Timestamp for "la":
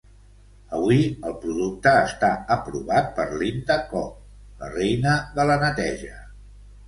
4.63-4.71, 5.51-5.59